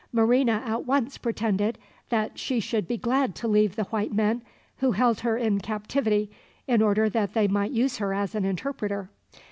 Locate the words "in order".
6.67-7.07